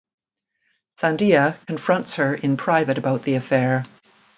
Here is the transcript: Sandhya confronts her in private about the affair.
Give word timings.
Sandhya 0.99 1.59
confronts 1.67 2.15
her 2.15 2.33
in 2.33 2.57
private 2.57 2.97
about 2.97 3.21
the 3.21 3.35
affair. 3.35 3.85